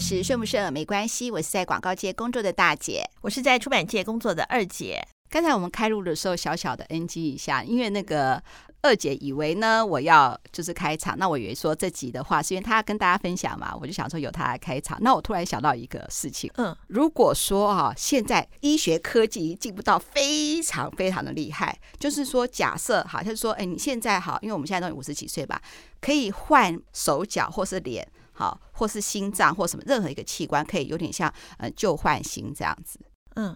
[0.00, 5.06] 得时顺不顺没关系，我是在广告界工作的大姐，我是在出版界工作的二姐。
[5.28, 8.42] 刚才我们开录的时候，小小的 NG 一下，因为那个
[8.80, 14.96] 二姐以为呢，我要就是开场，那我以为说这集的话是因为她要跟大家分享嘛，我就想说由她来开场。
[15.02, 25.60] 那我突然想到一个事情，嗯，如果说啊，现在医学科技进步到非常非常的厉害，就是说假设好，就是说，哎，你现在好，因为我们现在都五十几岁吧，
[26.00, 28.08] 可以换手脚或是脸，
[28.40, 32.98] 好，或是心脏或什么任何一个器官，可以有点像呃旧换新这样子，
[33.36, 33.54] 嗯。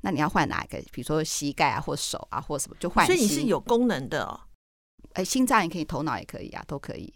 [0.00, 0.78] 那你要换哪一个？
[0.92, 3.06] 比如说膝盖啊，或手啊，或什么就换。
[3.06, 4.38] 所以你是有功能的哦。
[5.14, 7.12] 哎，心脏也可以，头脑也可以啊，都可以。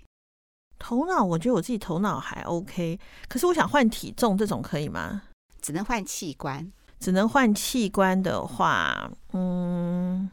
[0.79, 2.99] 头脑，我觉得我自己头脑还 OK，
[3.29, 5.23] 可是我想换体重，这种可以吗？
[5.61, 10.31] 只能换器官，只能换器官的话，嗯，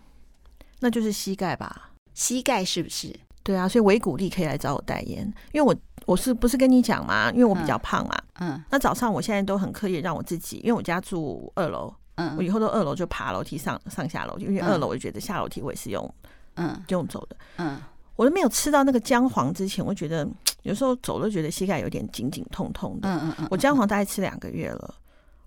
[0.80, 1.92] 那就是膝盖吧。
[2.14, 3.14] 膝盖是不是？
[3.44, 7.32] 对啊，所以维骨力可以来找我代言，因为我我是不是跟你讲嘛？
[7.32, 8.16] 因为我比较胖嘛。
[8.40, 8.52] 嗯。
[8.52, 11.94] 嗯，那早上我现在都很刻意让我自己，因为我家住二楼。
[12.18, 16.16] 嗯，我以后都二楼就爬楼梯上上下楼，因为二楼我就觉得下楼梯我也是用，
[16.56, 17.36] 嗯，用走的。
[17.58, 17.78] 嗯，
[18.16, 20.26] 我都没有吃到那个姜黄之前，我觉得
[20.64, 23.10] 有时候走都觉得膝盖有点紧紧痛痛的。
[23.10, 24.96] 嗯嗯嗯，我姜黄大概吃两个月了，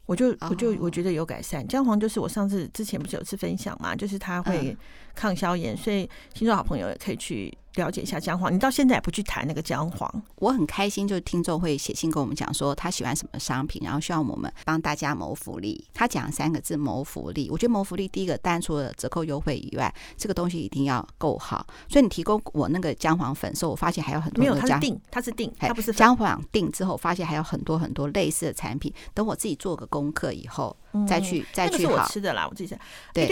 [0.04, 1.66] 我就我就我觉得有改善。
[1.66, 4.76] 姜黄就是我上次之前不是有次分享嘛，就是它会
[5.14, 7.56] 抗消炎，所以听众好朋友也可以去。
[7.74, 11.06] 了解一下姜黄，你到现在也不去谈那个姜黄，我很开心。
[11.06, 15.82] 就是听众会写信跟我们讲说他喜欢什么商品，然后希望我们帮大家谋福利。
[15.94, 21.66] 他讲三个字谋福利，我觉得谋福利第一个，单除了折扣优惠以外，这个东西一定要够好。
[21.88, 24.42] 所以你提供我那个姜黄粉，所以我发现还有很多。
[24.42, 26.70] 没有，它是定，它是定，它不是姜黄定。
[26.72, 31.92] 之后发现还有很多很多类似的产品，等我自己做个功课以后再去、嗯、再去好。
[31.92, 32.78] 我吃的啦，我自己想。
[33.14, 33.26] 对，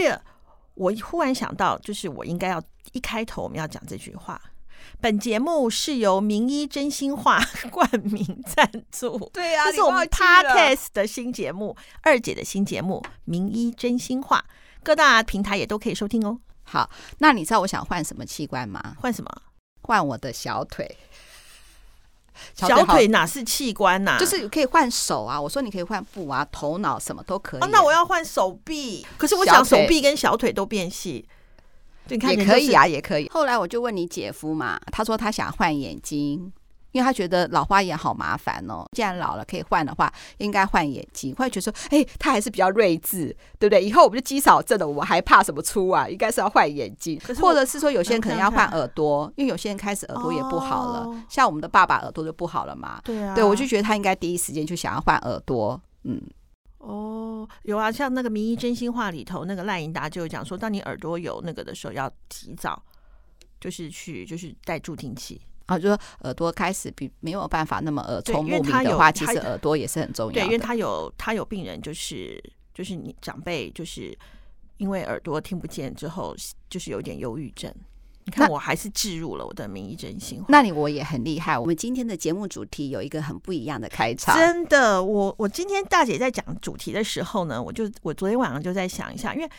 [0.77, 2.61] 我忽然想到，就是我应该要
[2.93, 4.39] 一开头我们要讲这句话。
[5.01, 7.39] 本节目是由名医真心话
[7.69, 9.29] 冠名赞助。
[9.33, 14.45] 对呀、啊，这是我们 Podcast 的新节目，二姐的新节目《名医真心话》，
[14.83, 16.39] 各大平台也都可以收听哦。
[16.63, 16.89] 好，
[17.19, 18.95] 那你知道我想换什么器官吗？
[18.99, 19.29] 换什么？
[19.81, 20.97] 换我的小腿。
[22.55, 24.19] 小腿，哪是器官呐、啊？
[24.19, 25.39] 就是可以换手啊！
[25.39, 27.67] 我说你可以换布啊，头脑什么都可以、啊。
[27.71, 31.25] 那我要换手臂，可是我想手臂跟小腿都变细。
[32.09, 33.27] 也可以啊，也可以。
[33.27, 36.53] 后来我就问你姐夫嘛，他说他想换眼睛，
[36.91, 38.85] 因为他觉得老花眼好麻烦哦。
[38.93, 41.35] 既然老了可以换的话，应该换眼睛。
[41.35, 43.83] 后来觉得说，哎，他还是比较睿智，对不对？
[43.83, 46.07] 以后我们就肌少症了，我们还怕什么出啊？
[46.07, 53.01] 应该是要换眼睛，或者是说有些人可能要换耳朵，因为有些人开始耳朵也不好了，像我们的爸爸耳朵就不好了嘛。
[53.03, 56.21] 对啊，对，我就觉得他应该第一时间就想要换耳朵，嗯。
[56.79, 62.81] 哦，有啊，像那个《名医真心话》里头，那个赖英达就有讲说，当你耳朵有那个的时候，要提早
[63.59, 70.41] 就是去就是戴助听器啊，就说耳朵开始比没有办法那么耳聪目明的话，其实耳朵也是很重要的。
[70.41, 74.17] 对，因为他有他有病人就是就是你长辈就是
[74.77, 76.35] 因为耳朵听不见之后，
[76.69, 77.73] 就是有点忧郁症。
[78.23, 80.47] 你看，我还是置入了我的名医真心话。
[80.49, 81.57] 那你我也很厉害。
[81.57, 84.37] 我们今天的节目主题有一个很不一样的开场。
[84.37, 89.49] 真的，我我今天大姐在讲主题的时候呢，我就我昨天晚上就在想一下，因为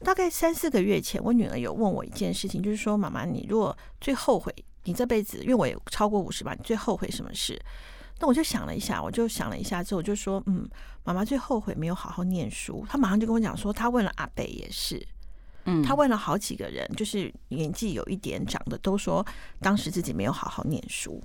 [0.00, 4.54] 大概三四个月前，我女儿有问我一件事情，就是说妈妈，你如果最后悔
[4.88, 7.60] 你这辈子，因为我也超过五十吧，你最后悔什么事？
[8.20, 10.66] 那我就想了一下，我就想了一下之后，我就说，嗯，
[11.04, 12.86] 妈妈最后悔没有好好念书。
[12.88, 15.06] 她马上就跟我讲说，她问了阿北也是。
[15.66, 19.24] 嗯，她问了好几个人，就是年纪有一点长的，都说
[19.60, 21.22] 当时自己没有好好念书。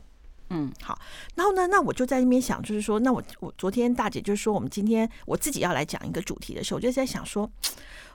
[0.50, 1.00] 嗯，好，
[1.36, 7.50] 然后呢，那我就在那边想，就是说，那我我昨天大姐就是说，我们今天我自己要来讲一个主题的时候，我就在想说，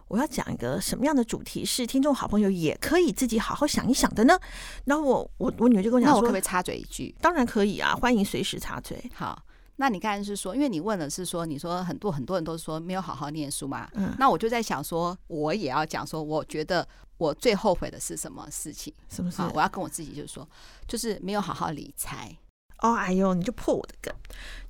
[0.09, 4.39] 我要讲一个什么样的主题是听众好朋友也可以自己好好想一想的呢？
[4.85, 7.15] 然后我我我女儿就跟我讲说，我可不可以插嘴一句？
[7.21, 9.11] 当然可以啊，欢迎随时插嘴。
[9.15, 9.43] 好。
[9.81, 13.89] 那你刚才是说，因为你问的是说，你说很多很多人都说没有好好念书嘛。
[13.95, 14.13] 嗯。
[14.19, 16.85] 那我就在想说，我也要讲说，我觉得
[17.17, 18.93] 我最后悔的是什么事情？
[19.09, 19.41] 什么事？
[19.55, 20.49] 我要跟我自己就是说，
[20.89, 22.37] 就是没有好好理财。
[22.81, 24.15] 哦，哎呦，你就破我的梗，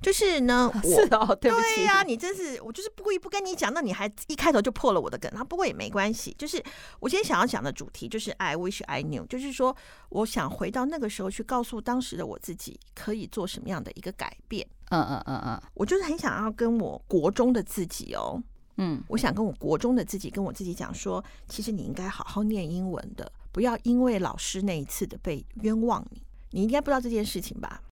[0.01, 6.35] 就是呢，我是哦，对不起，对呀，你真是，我就是故意不跟你讲，那你还一开头就破了我的梗，那不过也没关系。
[6.37, 6.63] 就是
[6.99, 9.75] 我今天想要讲的主题就是 I wish I knew，就是说
[10.09, 14.67] 我想回到那个时候去告诉当时的我自己可以做什么样的一个改变。
[14.89, 18.41] 嗯嗯嗯嗯，我就是很想要跟我国中的自己哦，
[18.77, 27.83] 嗯，我想跟我国中的自己跟我自己讲说，其实你应该好好念英文的，不要因为老师那一次的被冤枉你，你应该不知道这件事情吧？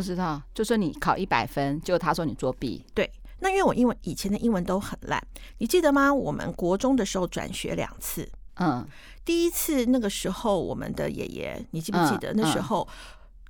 [0.00, 2.82] 不知道，就说你考一百分，就他说你作弊。
[2.94, 3.10] 对，
[3.40, 5.22] 那因为我英文以前的英文都很烂，
[5.58, 6.12] 你记得吗？
[6.12, 8.86] 我们国中的时候转学两次，嗯，
[9.24, 12.32] 第一次那个时候我们的爷爷，你记不记得？
[12.32, 12.94] 嗯、那时候、嗯、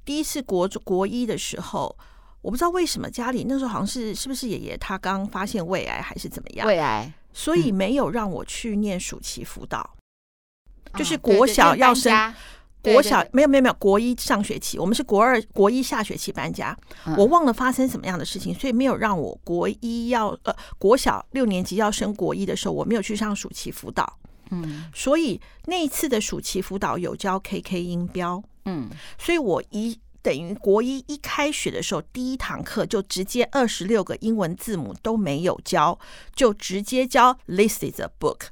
[0.04, 1.96] 第一次国国一的时候，
[2.42, 6.66] 我不知道为什么家里那时候好像是是不是爷爷他刚发现胃癌还是怎么样？
[6.66, 9.96] 胃癌，所以没有让我去念暑期辅导，
[10.92, 12.12] 嗯、就是国小要升。
[12.82, 24.18] 对对，没有没有没有，国一上学期，我们是国二国一下学期搬家，嗯，我忘了发生什么样的事情，所以没有让我国一要呃国小六年级要升国一的时候，我没有去上暑期辅导，
[24.50, 28.88] 嗯，所以那一次的暑期辅导有教 KK 音标，嗯，
[29.18, 35.98] 所以我一等于国一一开学的时候，第一堂课就直接二十六个英文字母都没有教，
[36.34, 38.48] 就直接教 This is a book，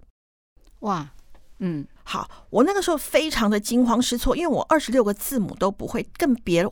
[0.80, 1.12] 哇，
[1.58, 1.86] 嗯。
[2.04, 6.64] 好，我那个时候非常的惊慌失措，因为我二十六个字母都不会，更别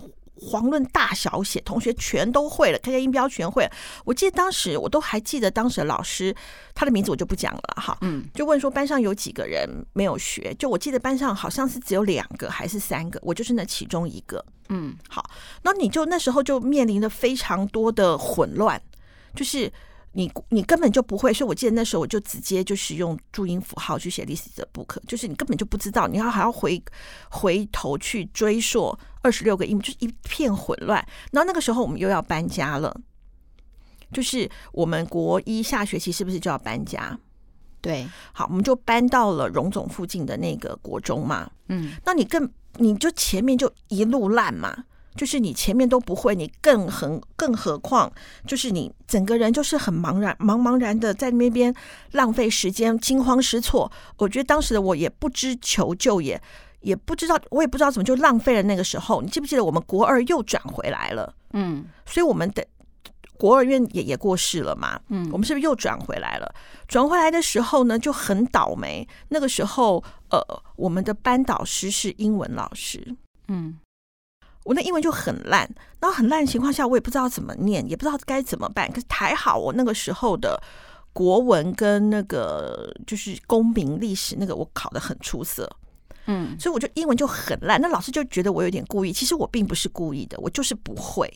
[0.51, 3.71] 遑论大小写，同学全都会了，KK 音标全会了。
[4.07, 6.35] 我记得当时我都还记得当时的老师，
[6.75, 15.31] 他的名字我就不讲了哈，嗯，就问说班上有几个人没有学，就我记得班上好像是只有两个还是三个，我就是那其中一个，嗯，好，
[15.63, 18.81] 那你就那时候就面临着非常多的混乱，
[19.35, 19.71] 就是。
[20.17, 26.83] 你你根本就不会，所以我记得那时候我就直接就是用注音符号去写 This is a book，就是你根本就不知道，你要还要回
[27.29, 31.07] 回头去追溯二十六个音，就是一片混乱。
[31.33, 32.99] 然后那个时候我们又要搬家了，
[34.11, 37.19] 就是我们国一下学期是不是就要搬家？
[37.83, 41.51] 对，好，我们就搬到了荣总附近的那个国中嘛。
[41.69, 44.85] 嗯，那你更你就前面就一路烂嘛。
[45.17, 48.13] 就是你前面都不会，你更很更何况，
[48.47, 51.75] 就是你整个人就是很茫然、茫茫然的在那边
[52.13, 53.91] 浪费时间、惊慌失措。
[54.19, 56.41] 我觉得当时的我也不知求救，也
[56.81, 59.23] 也不知道，我也不知道怎么就浪费了那个时候。
[59.23, 61.35] 你记不记得我们国二又转回来了？
[61.53, 62.65] 嗯，所以我们的
[63.39, 65.01] 国二院也也过世了嘛。
[65.09, 66.55] 嗯，我们是不是又转回来了？
[66.87, 69.09] 转回来的时候呢，就很倒霉。
[69.29, 70.39] 那个时候，呃，
[70.77, 73.17] 我们的班导师是英文老师。
[73.49, 73.79] 嗯。
[74.67, 75.61] 我那英文就很烂，
[76.01, 78.91] 然后很烂的情况下，我也不知道怎么念，也不知道该怎么办。
[78.93, 80.61] 可是还好，我那个时候的
[81.13, 85.71] 国文跟那个就是公民历史那个我考的很出色，
[86.27, 87.81] 嗯，所以我就英文就很烂。
[87.81, 91.33] 那老师就觉得我有点故意，其实我并不是故意的，我就是不会，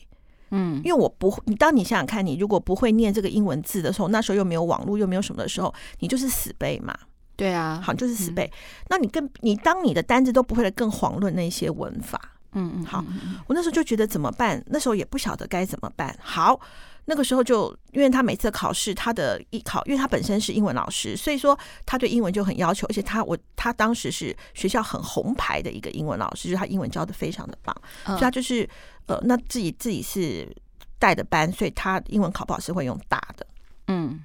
[0.49, 1.41] 嗯，因为我不会。
[1.45, 6.93] 你当你想想看，你如果不会念这个英文字的时候，那时候又没有网络，又没有什么的时候，你就是死背嘛。
[7.37, 8.43] 对啊，好，就是死背。
[8.43, 12.30] 嗯、那你更你当你的单字都不会的，更遑论那些文法。
[12.53, 13.03] 嗯嗯，好，
[13.47, 14.63] 我那时候就觉得怎么办？
[14.67, 16.15] 那时候也不晓得该怎么办。
[16.21, 16.59] 好，
[17.05, 27.75] 那个时候就因为他每次考试，他的艺考，因为他本身是英文老师，所以说他对英文就很要求，而且他我他当时是学校很红牌的一个英文老师，就是他英文教的非常的棒，
[28.05, 28.67] 所以他就是
[29.05, 30.53] 呃，那自己自己是
[30.99, 33.47] 带的班，所以他英文考不好是会用大的，
[33.87, 34.19] 嗯。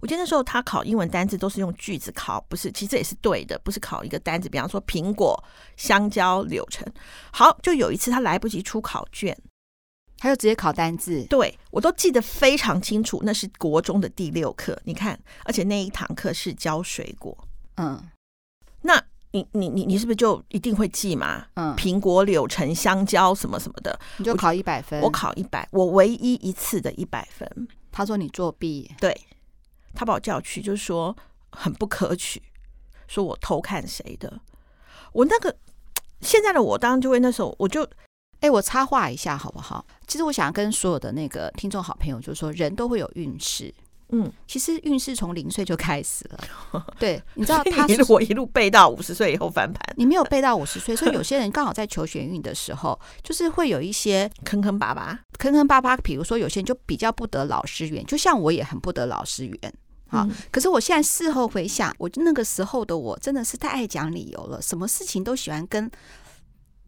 [0.00, 4.48] 我记得那时候他考英文单字都是用句子考，不是，其实这也是对的，不是考一个单字。
[4.48, 5.42] 比方说苹果、
[5.76, 6.86] 香蕉、柳橙。
[7.32, 9.36] 好，就有一次他来不及出考卷，
[10.18, 11.24] 他就直接考单字。
[11.30, 14.78] 对，我都记得非常清楚，那是国中的第六课。
[14.84, 17.36] 你看，而且那一堂课是教水果。
[17.76, 18.02] 嗯，
[18.82, 19.02] 那
[19.32, 21.46] 你你你你是不是就一定会记嘛？
[21.54, 25.00] 嗯，苹果、柳橙、香蕉什么什么的，你就考一百分。
[25.00, 27.68] 我，我考一百，我唯一一次的一百分。
[27.90, 28.90] 他说你作弊。
[29.00, 29.16] 对。
[29.94, 31.16] 他把我叫去，就是说
[31.50, 32.42] 很不可取，
[33.06, 34.40] 说我偷看谁的。
[35.12, 35.54] 我那个
[36.20, 37.86] 现在的我，当然就会那时候，我就
[38.40, 39.86] 哎，我插话一下好不好？
[40.06, 43.72] 其实我想要跟所有的那个听众好朋友，就是说人都会有运势，
[44.10, 46.86] 嗯，其实运势从零岁就开始了。
[46.98, 55.96] 对，你知道他一路我一路背到五十岁以后翻盘，你没有背到五十岁，所以有 些人刚好在求玄运的时候，就是会有一些坑坑巴巴、坑坑巴巴。
[55.96, 59.74] 比如说有些人就比较不得老师缘，就像我也很不得老师缘。
[60.14, 60.28] 啊！
[60.50, 65.90] 可是我现在事后回想，我那个时候的我真的是太爱讲理由了，什么事情都喜欢跟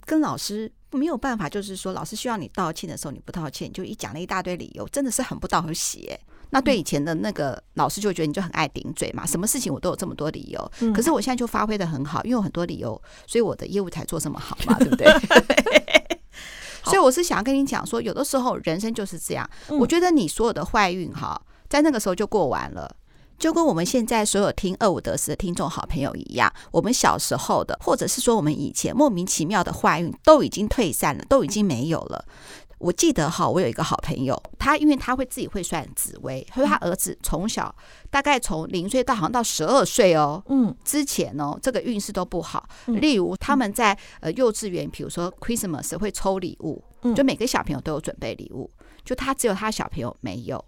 [0.04, 6.10] 跟老师没有办法，就是说老师需要你道歉的时候你不道歉，就一讲了一大堆理由，真的是很不道喜。
[6.50, 10.72] 那对以前的那个老师就觉得你就很爱顶嘴嘛，什么事情我都有这么多理由。
[10.94, 15.06] 可是我现在就发挥的很好，因为有很多理由，所以我的业务才做这么好嘛， 对不对？
[16.84, 19.50] 所以我是想要跟你讲说，有的时候人生就是这样。
[19.70, 22.94] 我觉得你所有的坏运哈，在那个时候就过完了。
[23.38, 32.24] 就跟我们现在所有听二五得十的听众好朋友一样，我们小时候的，或者是说我们以前莫名其妙的坏运都已经退散了，都已经没有了。
[32.78, 37.74] 我记得哈，我有一个好朋友，他因为他会自己会算紫薇，所以他儿子从小
[38.10, 42.68] 大概从零岁到好像到十二岁哦，嗯，之前哦，这个运势都不好。
[42.86, 48.70] 例如他们在呃幼稚园，比如说 Christmas 会抽礼物，就每个小朋友都有准备礼物，
[49.04, 50.62] 就他只有他小朋友没有。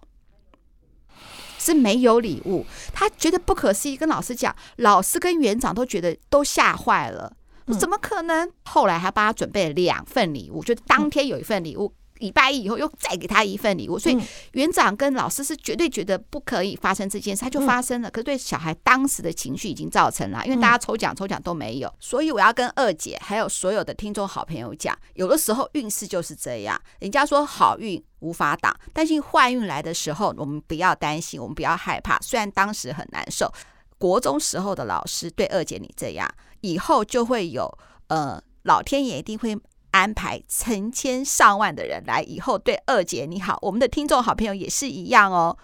[1.58, 7.32] 是没有礼物，他觉得不可思议，跟老师讲，老师跟园长都觉得都吓坏了，
[7.78, 8.50] 怎么可能？
[8.64, 14.18] 后来还帮他准备了两份礼物，就当天有一份礼物，礼拜一以后又再给他一份礼物，所以
[14.52, 18.10] 园长跟老师是绝对觉得不可以发生这件事，他就发生了。
[18.10, 32.18] 可是对小孩当时的情绪已经造成了，因为大家抽奖抽奖都没有，所以我要跟二姐还有所有的听众好朋友讲，有的时候运势就是这样，人家说好运无法挡，但是坏运来的时候，我们不要担心，我们不要害怕。
[32.20, 33.52] 虽然当时很难受，
[33.96, 36.28] 国中时候的老师对二姐你这样，
[36.62, 37.72] 以后就会有
[38.08, 39.56] 呃，老天爷一定会。
[39.90, 45.56] 安排成千上万的人来，以后对二姐你好，我们的听众好朋友也是一样哦。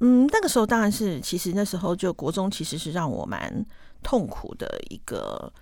[0.00, 3.64] 嗯，那个时候当然是，其实那时候就国中其实是让我蛮
[4.02, 5.52] 痛苦的一个，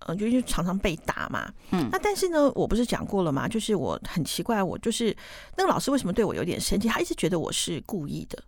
[0.00, 1.50] 呃，就就常常被打嘛。
[1.70, 3.48] 嗯，那但是呢，我不是讲过了吗？
[3.48, 5.16] 就是我很奇怪，我就是
[5.56, 6.88] 那个老师为什么对我有点生气？
[6.88, 8.42] 他一直觉得我是故意的，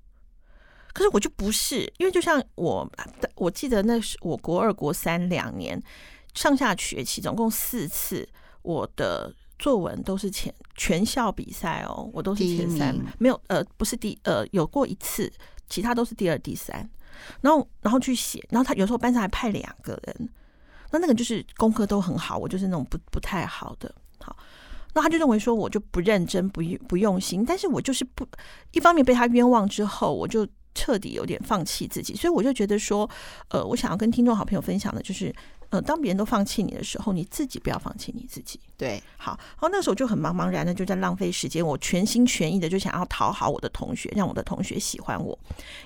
[0.92, 2.90] 可是我就不是，因为就像我，
[3.36, 5.82] 我记得那是我国二、国三两年
[6.34, 8.28] 上下学期总共四次。
[8.62, 15.32] 我的作文都是前全校比赛哦，我都是前三，没有呃不是第呃有过一次，
[15.68, 16.88] 其他都是第二、第三。
[17.40, 20.28] 然后然后去写，然后他有时候班上还派两个人，
[20.92, 23.92] 那那个就是功课都很好，我就是那种不不太好的。
[24.20, 24.36] 好，
[24.94, 28.24] 那他就认为说我就不认真、不不用心，但是我就是不
[28.70, 30.46] 一方面被他冤枉之后，我就
[30.76, 33.10] 彻底有点放弃自己，所以我就觉得说，
[33.48, 35.34] 呃，我想要跟听众好朋友分享的就是。
[35.70, 38.58] 呃，当别人都放弃你的时候，你自己不要放弃你自己。
[38.76, 45.38] 对，好，然后那时候就很茫茫然的就在浪费时间，我全心全意的就想要讨好我的同学，让我的同学喜欢我。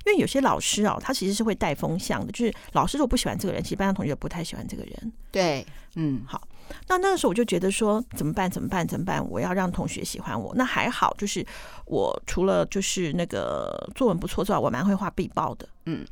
[0.06, 5.12] 因为有些老师哦，他其实是会带风向的，就是老师如果不喜欢这个人，其实班上同学不太喜欢这个人。
[5.32, 6.46] 对，嗯，好，
[6.86, 8.48] 那那个时候我就觉得说，怎么办？
[8.48, 8.86] 怎么办？
[8.86, 9.26] 怎么办？
[9.30, 10.54] 我要让同学喜欢我。
[10.54, 11.44] 那还好，就是
[11.86, 15.68] 我除了就是那个作文不错之外，我蛮会画壁报的。
[15.86, 16.06] 嗯，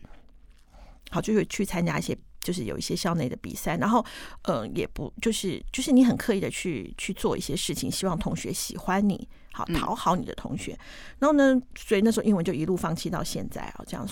[1.10, 2.18] 好，就是去参加一些。
[2.50, 4.04] 就是有一些校内的比赛，然后，
[4.42, 10.72] 呃，也不就是就是你很刻意的去去做一些事情，希望同学喜欢你，好讨好你的同学。
[10.72, 10.78] 嗯、
[11.20, 14.04] 然后呢，所以那时候英文就一路放弃到现在啊，这样。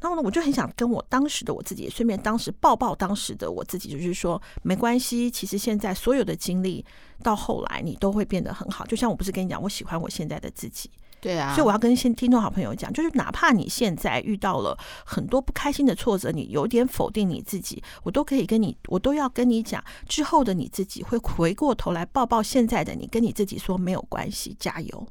[0.00, 6.84] 然后呢，我就很想跟我当时的我自己，顺便当时抱抱当时的我自己，就是说没关系，其实现在所有的经历
[7.22, 8.84] 到后来你都会变得很好。
[8.86, 10.90] 就像我不是跟你讲，我喜欢我现在的自己。
[11.20, 25.06] 对啊，所以我要跟现听众好朋友讲，就是哪怕你现在遇到了很多不开心的挫折，你有点否定你自己，我都可以跟你，我都要跟你讲，之后的你自己会回过头来抱抱现在的你，跟你自己说没有关系，加油，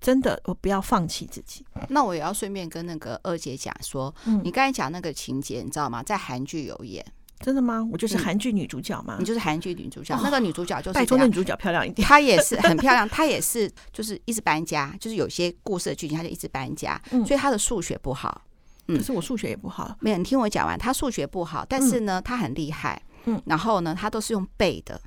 [0.00, 1.64] 真的，我不要放弃自己。
[1.88, 6.02] 那我也要顺便跟那个二姐讲说，嗯，你刚才讲那个情节，你知道吗？
[6.02, 7.04] 在韩剧有演。
[7.40, 7.86] 真的吗？
[7.92, 9.16] 我就是韩剧女主角嘛？
[9.18, 10.18] 你就是韩剧女主角。
[10.22, 12.06] 那个女主角就是拜托，那女主角漂亮一点。
[12.06, 18.42] 她也是很漂亮，她也是就是一直搬家，就是有些故事的剧情，她就一直搬家，所以她的数学不好。
[18.86, 19.96] 可是我数学也不好。
[20.00, 23.00] 没有，你听我讲完，她数学不好，但是呢，她很厉害。
[23.26, 25.00] 嗯，然后呢，她都是用背的。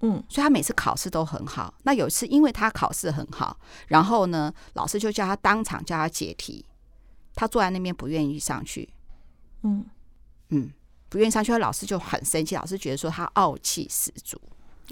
[0.00, 1.72] 嗯，所以她每次考试都很好。
[1.84, 6.64] 那有一次，因为她考试很好，然后呢，老师就叫她当场叫她解题，
[7.34, 8.88] 她坐在那边不愿意上去。
[9.62, 9.84] 嗯
[10.48, 10.70] 嗯。
[11.16, 12.54] 不愿意上去，老师就很生气。
[12.54, 14.38] 老师觉得说他傲气十足。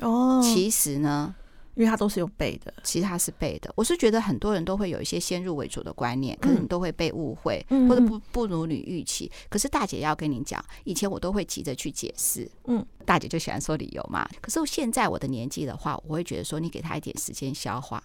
[0.00, 1.34] 哦，其实呢，
[1.74, 3.70] 因为他都是有背的，其实他是背的。
[3.76, 9.30] 我是觉得很多人都会有一些先入为主的观念，可能都会被误会，嗯、或者不不如你预期。
[9.50, 12.50] 可是大姐要跟你讲，以前我都会急着去解释。
[12.64, 14.26] 嗯，大姐就喜欢说理由嘛。
[14.40, 18.02] 可是现在我的年纪的话，我会觉得说，你给他一点时间消化。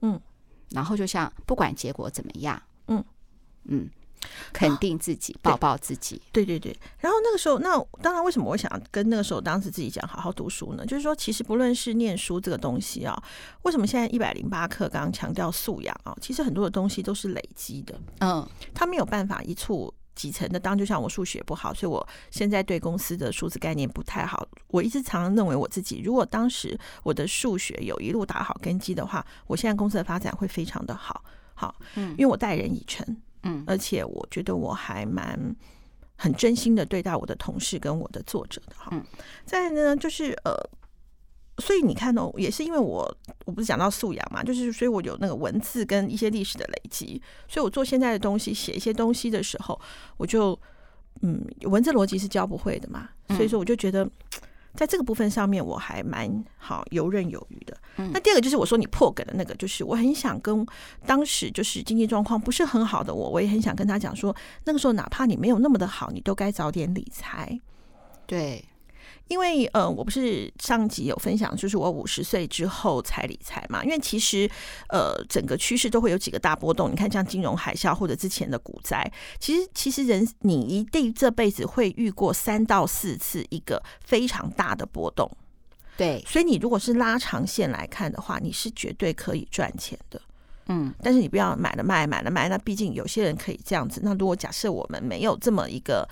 [0.00, 0.20] 嗯，
[0.70, 3.04] 然后就像不管结果怎么样，嗯
[3.66, 3.88] 嗯。
[4.52, 6.20] 肯定自己，抱抱自己。
[6.32, 6.76] 对对对。
[6.98, 10.84] 然后那个时候，那当然，为什么我想跟那个时候当时自己讲好好读书呢？
[10.86, 13.20] 就是说，其实不论是念书这个东西啊，
[13.62, 16.16] 为什么现在一百零八课刚刚强调素养啊？
[16.20, 17.98] 其实很多的东西都是累积的。
[18.20, 20.60] 嗯，他没有办法一蹴几成的。
[20.60, 24.46] 当就像我数学不好，所以我现在对公司的数字概念不太好。
[24.68, 31.22] 我一直常常认为我自己，如果当时我的数学有一路打好根基的话，我现在公司的发展会非常的好。
[31.54, 33.04] 好，嗯，因为我待人以诚。
[33.44, 35.38] 嗯，而且我觉得我还蛮
[36.16, 38.88] 很真心的对待我的同事跟我的作者的哈。
[38.92, 39.04] 嗯，
[39.46, 40.52] 再呢，就是呃，
[41.58, 49.80] 所以你看哦，也是因为我我不是讲到素养嘛，就是所以我有那个文字跟一些历史的累积，所以我做现在的东西，写一些东西的时候，
[50.16, 50.58] 我就
[51.22, 54.08] 嗯，文字逻辑是教不会的嘛，所以说我就觉得。
[54.74, 57.76] 在这个部分上面，我还蛮好游刃有余的。
[58.12, 60.66] 那第二个就是我说你破梗的那个，就是我很想跟
[61.06, 67.60] 当时就是经济状况不是很好的我，我也很想跟他讲说，那个时候哪怕你没有那么的好，你都该早点理财。
[68.26, 68.64] 对。
[69.28, 73.82] 因为呃，我不是上集有分享，就是我五十岁之后才理财嘛。
[73.82, 74.48] 因为其实
[74.88, 76.90] 呃，整个趋势都会有几个大波动。
[76.90, 85.30] 你看，像金融海啸或者之前的股灾，其实其实人你一定这辈子会遇过三到四次一个非常大的波动。
[85.96, 90.20] 对，所以你如果是拉长线来看的话，你是绝对可以赚钱的。
[90.66, 92.48] 嗯，但是你不要买了卖，买了卖。
[92.48, 94.00] 那毕竟有些人可以这样子。
[94.02, 96.08] 那如果假设我们没有这么一个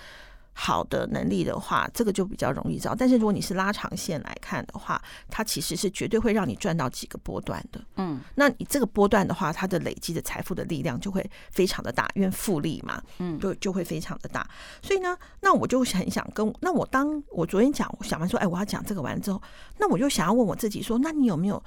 [0.52, 2.94] 好的能力的话，这个就比较容易找。
[2.94, 7.80] 但是如果你是拉长线来看的话，它其实是绝对会让你赚到几个波段的。
[7.96, 14.46] 嗯，那你这个波段的话，它的累积的财富的力量就会非常的大，因为复利嘛，嗯，就就会非常的大。
[14.82, 19.40] 所以呢，那我就很想跟那我当我昨天讲，我想完说，哎，我要讲这个完之后，
[19.78, 21.62] 那我就想要问我自己说，那你有没有？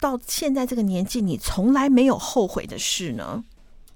[0.00, 3.42] 到现在这个年纪，你从来没有后悔的事呢？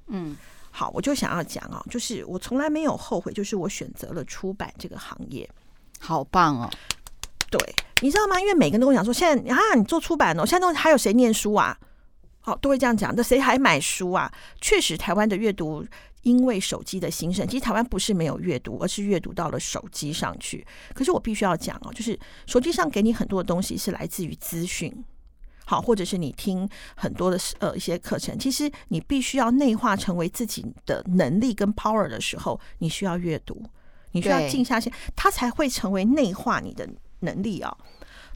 [0.08, 0.36] 嗯，
[0.74, 5.48] 好，我就想要讲啊，就是我从来没有后悔，就是我选择了出版这个行业，
[6.00, 6.70] 好棒哦！
[7.50, 7.60] 对，
[8.00, 8.40] 你知道吗？
[8.40, 11.78] 因为每个人都跟我讲说，现在啊，你做出版哦，现在都还有谁念书啊？
[12.40, 14.32] 好，都会这样讲，那谁还买书啊？
[14.62, 15.86] 确实，台湾的阅读
[16.22, 20.66] 因为手机的兴盛，其实台湾不是没有阅读，而是阅读到了手机上去。
[20.94, 25.04] 可是我必须要讲哦，就是手机上给你很多的东西是来自于资讯。
[25.64, 33.62] 好，或者是你听很多的呃一些课程，其实你必须要内化成为自己的能力跟 power 的时候，你需要阅读，
[34.12, 36.88] 你需要静下心，它才会成为内化你的
[37.20, 37.76] 能力啊、哦。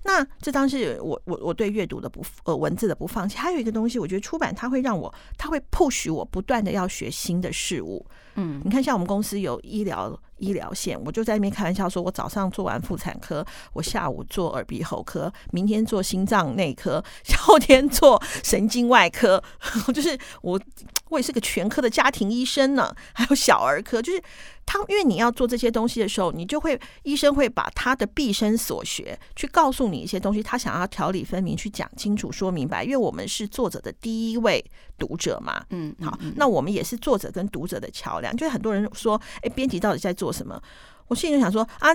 [0.04, 3.36] 那这当是我我我对阅读的不呃文字的不放弃。
[3.36, 8.06] 还有一个东西，我觉得出版它会让我，它会 push 我不断的要学新的事物。
[8.36, 10.18] 嗯，你看，像我们公司有医疗。
[10.38, 17.02] 医疗线，我就在那边开玩笑说，我早上做完妇产科，我下午做耳鼻喉科，明天做心脏内科，
[17.38, 19.42] 后天做神经外科，
[19.94, 20.60] 就是我，
[21.08, 24.22] 我也是个全科的家庭医生呢，还有小儿科，就是
[24.66, 34.64] 他，因为你要做这些东西的时候，你就会医生会把他的毕生所学去告诉你一些东西，他想要条理分明去讲清楚说明白，因为我们是作者的第一位
[34.96, 40.32] 读者嘛，嗯，好，那我们也是作者跟读者的桥梁，就是很多人说，哎，编辑到底在做。
[40.36, 40.60] 什么？
[41.08, 41.88] 我心里就想说啊，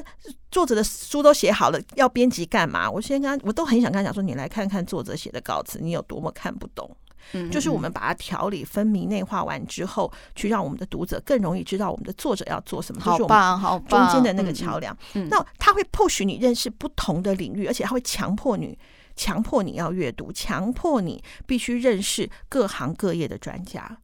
[0.49, 2.89] 作者的书都写好了，要编辑干嘛？
[2.89, 6.89] 我先跟他，我都很想跟他讲说，你来看看作者写的稿子，你有多么看不懂。
[7.33, 13.01] 嗯，就是我们把它条理分明、内化完之后，去让我们的读者更容易知道我们的作者要做什么。
[13.01, 14.11] 好棒，好棒！
[14.11, 14.97] 中间的那个桥梁。
[15.29, 18.75] 那他会迫使你认识不同的领域，而且他会强迫你，
[19.15, 23.97] 强迫你要阅读，强迫你必须认识各行各业的专家。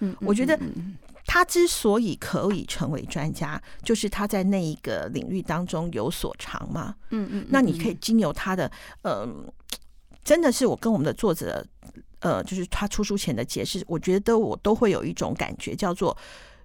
[0.00, 0.58] 嗯，我觉得。
[1.26, 6.94] 他之所以可以成为专家，就是他在那一个领域当中有所长嘛。
[7.12, 8.70] 嗯嗯，那你可以经由他的，
[9.04, 9.54] 嗯、呃，
[10.22, 11.66] 真的是我跟我们的作者，
[12.18, 16.14] 呃，就是他出书前的解释，我觉得我都会有一种感觉，叫做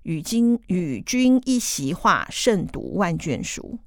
[0.04, 3.80] 与君与君一席话，胜读万卷书。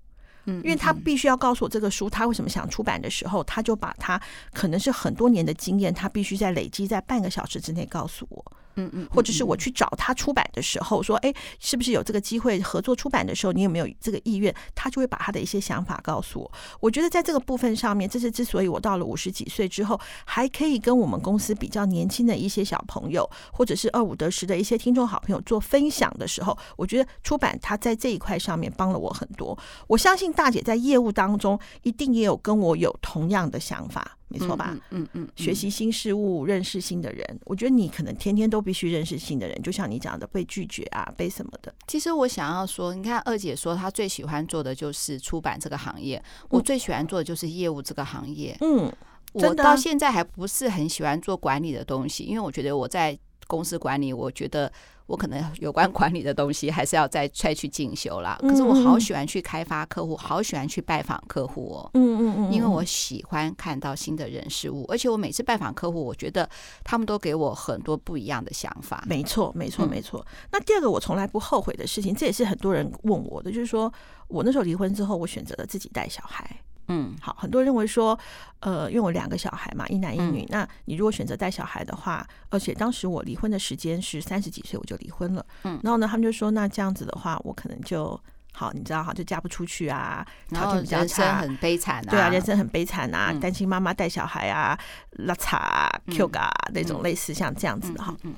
[0.45, 4.21] 嗯，因为他必须要告诉我这个书他为什么想出版的时候，他就把他
[4.53, 8.45] 可能是很多年的经验，他必须在累积在半个小时之内告诉我。
[8.77, 14.55] 嗯嗯，或者是我去找他出版的时候，说，哎，是不是有这个机会合作出版的时候，你有没有这个意愿？
[14.75, 16.53] 他就会把他的一些想法告诉我。
[16.81, 29.57] 我觉得在这个部分上面，这是之所以我到了五十几岁之后，还可以跟我们公司比较年轻的一些小朋友，或者是二五得十的一些听众好朋友做分享的时候，我觉得出版他在这一块上面帮了我很多。
[29.87, 34.19] 我相信大姐在业务当中一定也有跟我有同样的想法。
[34.33, 34.71] 没错吧？
[34.73, 37.41] 嗯嗯，嗯，嗯，学习新事物，认识新的人。
[37.45, 41.75] 我觉得你可能天天都必须认识新的人，就像你讲的，被拒绝啊，被什么的。
[41.87, 48.57] 其实我想要说，你看二姐说她最喜欢做的就是出版这个行业，我最喜欢做的就是业务这个行业。
[48.61, 48.91] 嗯，
[49.35, 54.71] 我到现在还不是很喜欢做管理的东西，因为我觉得我在公司管理，我觉得。
[55.07, 58.39] 我可能有关管理的东西还是要再再去进修啦。
[58.41, 61.91] 可是我好喜欢去开发客户，好喜欢去拜访客户哦。
[61.95, 66.49] 嗯嗯嗯，因为我喜欢看到新的人事物，而且我每次拜访客户，我觉得
[66.83, 69.05] 他们都给我很多不一样的想法。
[69.07, 70.25] 没错，没错，没错。
[70.51, 73.93] 那第二个我从来不后悔的事情，这也是很多人问我的，就是说
[74.29, 76.59] 我那时候离婚之后，我选择了自己带小孩。
[76.93, 78.19] 嗯，好，很多人认为说，
[78.61, 85.45] 呃，因为我两个小孩嘛，一男一女，嗯，那你如果选择带小孩的话，而且当时我离婚的时间是三十几岁，我就离婚了。
[85.65, 88.21] 嗯，然后呢，他们就说，那这样子的话，我可能就
[88.53, 94.79] 好，你知道哈，就嫁不出去啊，条件比较差，很悲惨啊，对啊，人生很悲惨啊，单亲妈妈带小孩啊，
[95.13, 98.15] 拉碴 Q 嘎那种类似像这样子的哈。
[98.25, 98.35] 嗯，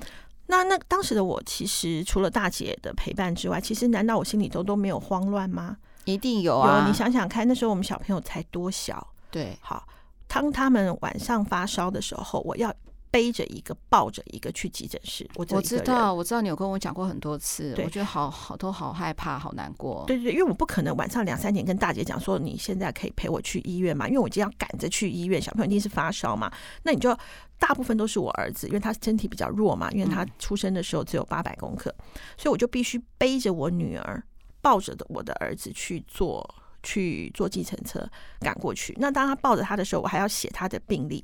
[0.47, 5.75] 那那当时的我，其实除了大姐的陪伴之外，其实难道我心里头都没有慌乱吗？
[6.05, 6.81] 一定有啊！
[6.83, 9.05] 有，你想想看，那时候我们小朋友才多小？
[9.29, 9.87] 对，好，
[10.27, 12.73] 当他们晚上发烧的时候，我要
[13.11, 15.29] 背着一个，抱着一个去急诊室。
[15.35, 20.03] 我我知道，我知道你有跟我讲过很多次，我觉得好好都好害怕，好难过。
[20.07, 24.07] 对对对，因为我不可能晚上两三点跟大姐讲说，你现在可以陪我去医院嘛？
[24.07, 26.51] 因为我今天要赶着去医院，小朋友一定是发烧嘛。
[26.83, 27.17] 那你就
[27.57, 31.93] 大部分都是我儿子，因为他身体比较弱嘛，因为他出生的时候只有八百公克，
[32.37, 34.23] 所以我就必须背着我女儿。
[34.65, 36.43] 抱着的我的儿子去坐
[36.81, 38.03] 去坐计程车
[38.39, 38.95] 赶过去。
[38.97, 41.23] 那当他抱着他的时候，我还要写他的病历。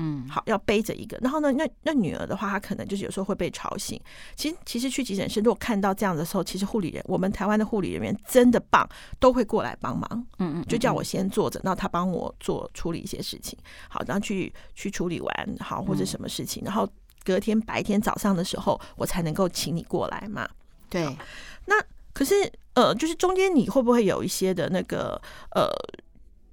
[0.00, 1.18] 嗯，好，要背着一个。
[1.20, 4.00] 然后呢，那那女儿的话，她可能就是有时候会被吵醒。
[4.36, 10.08] 其实，其实去急诊室，如果看到这样的时候，其实护理人，我们台湾的护理人员真的棒，都会过来帮忙。
[10.38, 13.58] 嗯嗯，就叫我先坐着，然后他帮我做处理一些事情。
[13.90, 16.88] 好，然后去去处理完，好或者什么事情，然后
[17.24, 20.48] 隔天白天早上的时候，我才能够请你过来嘛。
[20.88, 21.04] 对。
[21.66, 21.74] 那
[22.18, 22.34] 可是
[22.74, 25.20] 呃，就是中间你会不会有一些的那个
[25.54, 25.70] 呃，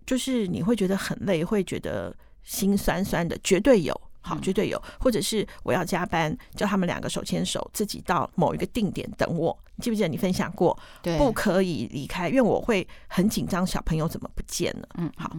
[0.06, 2.16] 就是你会觉得很累，会觉得。
[2.48, 9.58] 心酸酸的，绝对有，好，绝对有，或者是我要加班，叫他们两个手牵手，自己到某一个定点等我。
[9.76, 10.78] 你记不记得你分享过？
[11.02, 14.88] 对，不可以离开，因为我会很紧张，小朋友怎么不见了？
[15.00, 15.36] 嗯，好，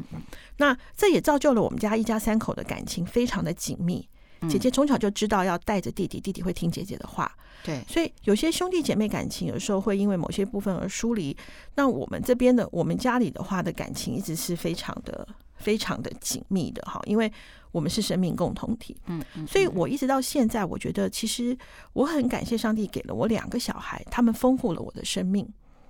[0.57, 4.09] 那这也造就了我们家一家三口的感情非常的紧密。
[4.49, 7.31] 姐姐从小就知道要带着弟弟，弟弟会听姐姐的话。
[7.65, 11.37] 对，所以有些兄弟姐妹感情有时候会因为某些部分而疏离。
[11.75, 15.27] 那我们这边的，我们家里的话的感情一直是非常的。
[15.59, 17.33] 非常的紧密的哈，因为
[17.73, 21.57] 我们是生命共同体，嗯，所以我一直到现在，我觉得其实
[21.95, 25.49] 我很感谢上帝给了我两个小孩，他们丰富了我的生命，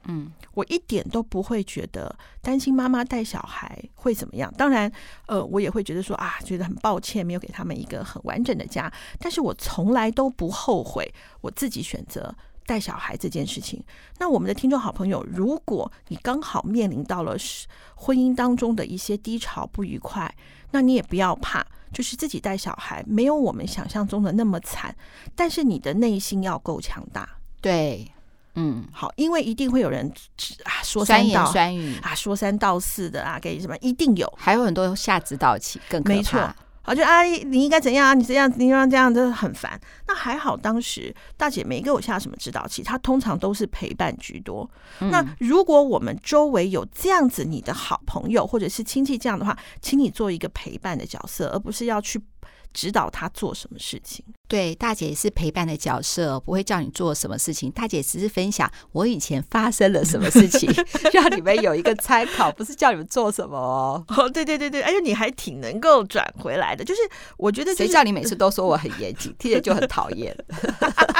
[0.09, 4.53] 嗯，我一点都不会觉得担心妈妈带小孩会怎么样。
[4.57, 4.91] 当然，
[5.27, 12.35] 呃，我也会觉得说啊，觉得很抱歉没有给他们一个很完整的家，但是我从来都不后悔我自己选择。
[12.69, 13.81] 带小孩这件事情，
[14.19, 17.37] 那我们的听众好朋友，如果你刚好面临到了
[17.95, 20.35] 婚姻当中的一些低潮不愉快，
[20.73, 24.93] 那你也不要怕，就是自己带小孩没有我们想象中的那么惨，
[25.37, 27.39] 但是你的内心要够强大。
[27.61, 28.11] 对，
[28.57, 30.11] 嗯，好，因为一定会有人
[30.65, 36.17] 啊说三道酸言酸语啊说三道四的啊，给什么一定有，还有很多下指导棋，更可怕。
[36.17, 36.55] 没错。
[36.83, 38.15] 好，就阿姨，你应该怎样啊？
[38.15, 39.81] 你这样，你这样这样，真的很烦。
[40.07, 44.71] 那还好，当时大姐没给我下什么指导棋，她通常都是陪伴居多。
[45.01, 45.11] 嗯。
[45.11, 52.21] 那如果我们周围有这样子你的好朋友或者是亲戚这样的话，请你做一个陪伴的角色，而不是要去。
[52.77, 54.23] 指导他做什么事情？
[54.47, 57.71] 对，大姐是陪伴的角色，不会叫你做什么事情。
[57.71, 60.71] 大姐只是分享我以前发生了什么事情，
[61.15, 64.05] 让你们有一个参考，不是叫你们做什么哦。
[64.09, 66.85] 哦，对对对对，而且，你还挺能够转回来的。
[66.85, 67.01] 就是
[67.39, 70.37] 我觉得、就是，谁叫你每次都说我很严谨，听着就很讨厌。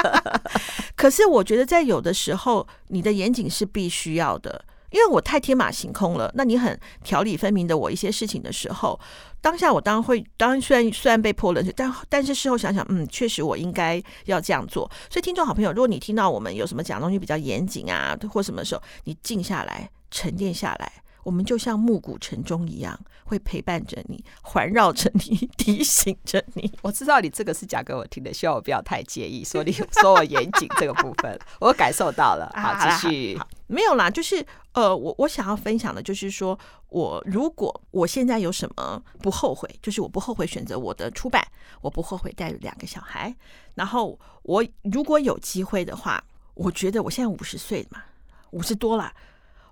[0.95, 4.63] 可是我觉得，在有的时候，你的严谨是必须要的。
[4.89, 8.97] 因为我太天马行空了，那你很条理分明的我一些事情的时候，
[9.41, 14.89] 当下我当然会，当然虽然虽然被泼冷水，但但是事后想想，嗯，确实我应该要这样做。
[15.09, 20.91] 所以听众好朋友，如果你听到我们有什么讲东西比较严谨啊，或什么时候，你静下来，沉淀下来。
[21.23, 26.71] 我们就像暮鼓晨钟一样，会陪伴着你，环绕着你，提醒着你。
[26.81, 29.43] 我知道你这个是讲给我听的，希望我不要太介意。
[29.43, 32.49] 说你说我严谨这个部分，我感受到了。
[32.55, 33.39] 好， 继续。
[33.67, 36.57] 没有啦，就是呃，我我想要分享的就是说，
[36.89, 41.45] 我如果我现在有什么不后悔，就是我不后悔选择我的出版，
[41.81, 43.35] 我不后悔带两个小孩。
[43.75, 48.03] 然后我如果有机会的话，我觉得我现在五十岁嘛，
[48.51, 49.13] 五十多了。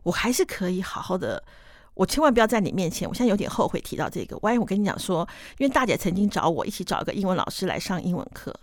[0.04, 1.42] 我还是可以好好的，
[1.94, 3.08] 我千万不要在你面前。
[3.10, 4.38] 我现在有点后悔提到这个。
[4.44, 5.28] 万一我跟你讲说，
[5.58, 8.54] 因为大姐曾经找我一起找一个英文老师来上英文课，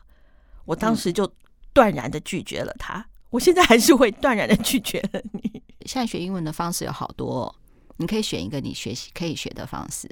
[0.66, 1.28] 我当时就
[1.72, 3.04] 断然的拒绝了他。
[3.32, 5.62] 我现在还是会断然的拒绝了你。
[5.86, 7.52] 现在学英文的方式有好多，
[7.96, 10.08] 你可以选一个你学习可以学的方式。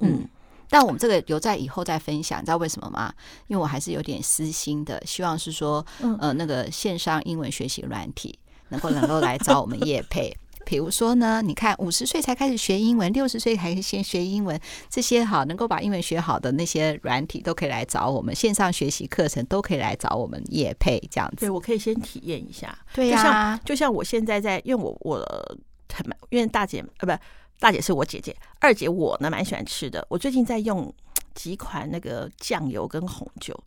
[0.00, 0.26] 嗯，
[0.68, 3.12] 但我们这个留在以后再分享，你知道为什么吗？
[3.48, 5.84] 因为我还是有点私心的，希望是说，
[6.20, 8.38] 呃，那个线上英文学习软体
[8.70, 10.34] 能够能够来找我们叶配。
[10.68, 21.36] 比如说呢，你看五十岁才开始学英文，六十岁还先学英文，这些好能够把英文学好的那些软体都可以来找我们，线上学习课程都可以来找我们叶配这样子。
[21.36, 22.78] 对，我可以先体验一下。
[22.92, 25.16] 对呀、啊，就像就像我现在在，因为我我
[25.90, 27.22] 很因为大姐呃不
[27.58, 30.06] 大姐是我姐姐，二姐我呢蛮喜欢吃的。
[30.10, 30.94] 我最近在用
[31.34, 33.58] 几款那个酱油跟红酒，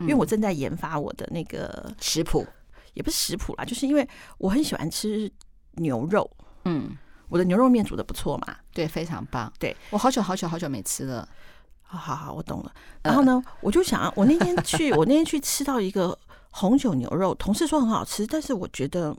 [0.00, 2.46] 因为我正在研发我的那个食谱，
[2.92, 5.32] 也不是食谱啦，就是因为我很喜欢吃
[5.76, 6.30] 牛肉。
[6.64, 6.96] 嗯，
[7.28, 8.56] 我的牛肉面煮的不错嘛？
[8.72, 9.52] 对，非常棒。
[9.58, 11.28] 对，我好久好久好久没吃了。
[11.82, 12.72] 好好好，我懂了。
[13.02, 16.18] 然后呢，呃、我就想，我那天去， 我那天去吃到一个
[16.50, 19.14] 红酒牛肉，同事说很好吃，但是我觉得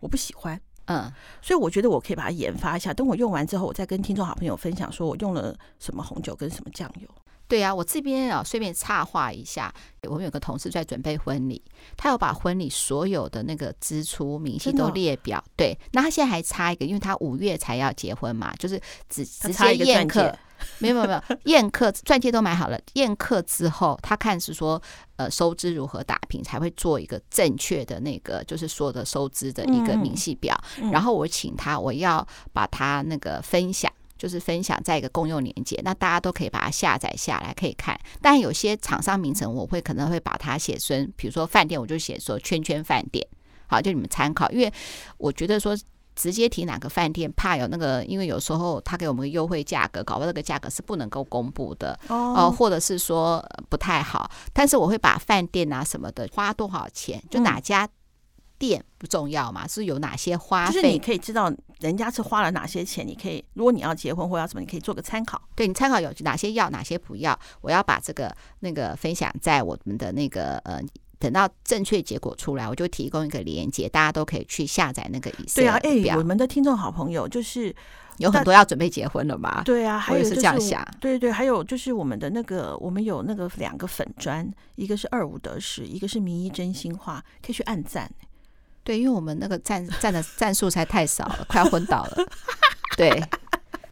[0.00, 0.60] 我不喜欢。
[0.86, 1.10] 嗯，
[1.40, 7.08] 所以我觉得我可以把它研发一下，等我用完之后，我再跟听众好朋友分享，说我用了什么红酒跟什么酱油。
[7.46, 9.72] 对呀、啊，我这边啊，顺便插话一下，
[10.08, 11.62] 我们有个同事在准备婚礼，
[11.96, 15.42] 他有把婚礼所有的那个支出明细都列表。
[15.54, 20.36] 对，那他现在还差一个，因为他五月才要结婚嘛，就是直直接宴客，
[20.78, 24.80] 没有没有没有 宴客，钻戒都买好了，宴客之后，他看是说
[25.16, 30.58] 呃收支如何打平，才会做一个正确的那个就是说的收支的一个明细表。
[30.80, 33.92] 嗯、然后我请他，我要把他那个分享。
[34.16, 37.98] 就是分享在一个公用连接，那大家都可以把它下载下来可以看。
[38.22, 43.26] 但有些厂商名称我会可能会把它写成，比如说饭店，我就写说圈圈饭店，
[43.66, 44.50] 好，就你们参考。
[44.50, 44.72] 因为
[45.18, 45.76] 我觉得说
[46.14, 54.30] 直接提哪个饭店，怕有那个，因为有时候他给我们个优惠价格，搞不好这个价格是不能够公布的哦、呃，或者是说不太好。
[54.52, 57.88] 但是我会把饭店啊什么的花多少钱，就哪家。
[58.66, 59.66] 店不重要嘛？
[59.66, 60.72] 是有哪些花费？
[60.72, 63.06] 就是你可以知道人家是花了哪些钱。
[63.06, 65.40] 你可以，如果你要结婚或要什么，你可以做个参考。
[65.54, 67.38] 对，你参考有哪些要，哪些不要。
[67.60, 70.80] 我要把这个那个分享在我们的那个呃，
[71.18, 77.74] 等到正确结果出来，我就提供一个连接，大家都可以去下载那个对啊，哎、欸，我们的听众好朋友就是
[78.18, 79.62] 有很多要准备结婚了嘛？
[79.64, 80.86] 对啊，还有、就是、是这样想。
[81.00, 88.10] 对对，还有就是我们的那个，我们有那个两个粉砖，一个是二五得十，一个是名医真心话，可以去按赞。
[88.84, 92.26] 对，因为我们那个赞赞的赞数才太少了，快要昏倒了。
[92.96, 93.10] 对，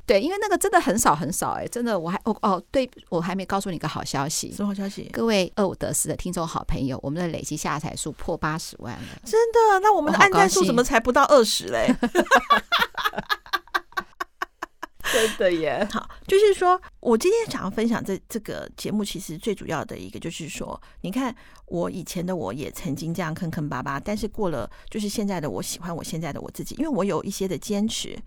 [0.07, 5.09] 对，因为那个真的很少很少哎，真的我还哦哦，对我还没告诉你个好消息，什么好消息？
[5.13, 9.81] 各位二五得十的听众好朋友，我们的累计下载数破八十万了，真的？
[9.81, 11.93] 那我们的按赞数怎么才不到二十嘞？
[15.15, 15.87] 真的耶！
[15.93, 21.35] 好，就是说我今天想要分享这这个节目，其实最主要的一个就是说，你看
[21.67, 28.19] 我以前的我也曾经这样坑坑巴巴，但是过了，就是现在的我喜欢我现在的我自己，因为我有一些的坚持。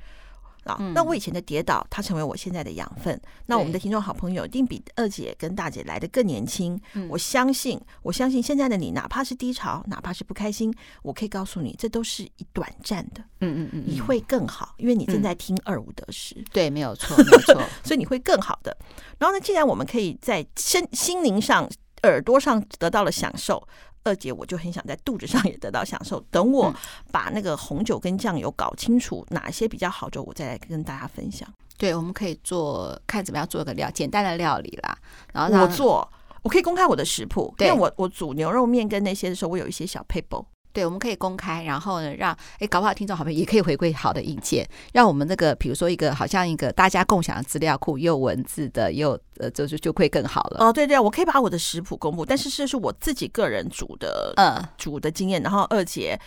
[0.66, 3.20] 啊，那我以前的跌倒，它成为我现在的养分。
[3.46, 6.80] 那我们的听众好朋友一定比二姐跟大姐来的更年轻。
[7.08, 10.74] 我相信，我相信现在的你，哪怕是低潮，哪怕是不开心，
[11.04, 13.22] 我可以告诉你，这都是一短暂的。
[13.42, 16.36] 嗯嗯嗯，你会更好，因为你正在听二五得十。
[16.52, 18.76] 对，没有错，没有错，所以你会更好的。
[19.20, 21.70] 然后呢，既然我们可以在身心灵上、
[22.04, 23.66] 耳朵上得到了享受。
[24.06, 26.20] 二姐，我就很想在肚子上也得到享受。
[26.32, 26.74] 等我
[27.12, 31.48] 把那个红酒跟酱油搞清楚哪些比较好，就我再来跟大家分享。
[31.78, 34.98] 对，我们可以做看怎么样做一个料简单的料理啦。
[35.34, 36.08] 然后我做，
[36.44, 40.46] 我可以公开我的食谱，因为我我煮牛肉面跟那些的时候，我有一些小撇步。
[40.76, 50.58] 对，我们可以公开，然后呢，让哎，搞不好听众好朋友也可以回馈好的意见，让我们那个，比如说一个好像一个大家共享的资料库，又有文字的，又呃，就是就会更好了。
[50.60, 55.42] 哦，对对，我可以把我的食谱公布，但是这是我自己个人煮的，嗯，煮的经验。
[55.42, 56.20] 然后二姐，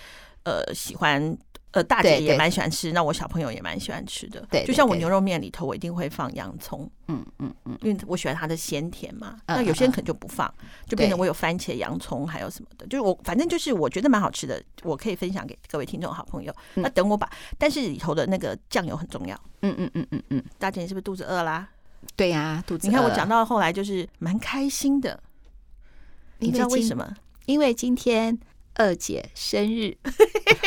[0.45, 1.37] 呃，喜欢。
[1.79, 4.45] 呃，大姐也蛮喜欢吃，那我小朋友也蛮喜欢吃的。
[4.51, 6.91] 对，就像我牛肉面里头，我一定会放洋葱。
[7.07, 9.41] 嗯嗯嗯，因为我喜欢它的鲜甜嘛。
[9.47, 12.85] 嗯、那有些人可能就不放，嗯、就变成我有番茄、洋葱，还有什么的。
[12.89, 16.53] 就是我反正就是我觉得蛮好吃的，我可以分享给各位听众好朋友。
[16.75, 19.41] 嗯、那等我把，但是里头的那个酱油很重要。
[19.63, 20.45] 嗯嗯嗯嗯嗯。
[20.59, 21.69] 大姐，你是不是肚子饿啦？
[22.17, 22.89] 对呀、啊，肚子。
[22.89, 25.23] 你看我讲到后来就是蛮开心的。
[26.39, 27.15] 你知道为什么？
[27.47, 28.37] 因为今天。
[28.79, 29.95] 二姐生日，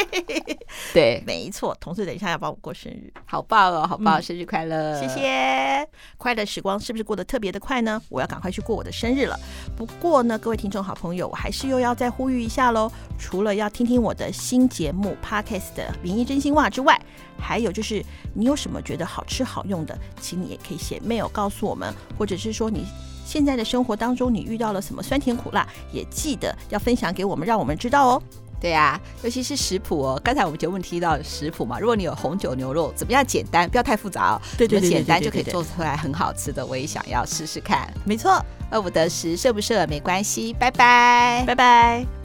[0.93, 1.75] 对，没错。
[1.79, 4.19] 同事等一下要帮我过生日，好棒哦，好棒！
[4.19, 5.89] 嗯、生日快乐，谢谢。
[6.17, 8.01] 快乐时光是不是过得特别的快呢？
[8.09, 9.39] 我要赶快去过我的生日了。
[9.77, 12.91] 不过呢，各位听众好朋友，我还是又要再呼吁一下喽。
[13.17, 17.01] 除了要听听我的新节目 Podcast 的名医真心话之外，
[17.39, 18.03] 还有就是
[18.35, 22.85] 你有什么觉得好吃好用的，请你也可以写 mail 告诉我们，或者是说你。
[23.25, 28.23] 现在的生活当中，你遇到了什么酸甜苦辣，也记得要分享给我们，让我们知道哦。
[28.59, 30.21] 对呀、啊，尤其是食谱哦。
[30.23, 34.41] 刚才我们节目提到食谱嘛，如果你有红酒牛肉，怎么样简单，不要太复杂哦。
[34.55, 37.91] 对对对，简单就可以做出来很好吃的，我也想要试试看。
[38.05, 42.20] 没错，二五得十，是不是没关系，拜拜，拜拜。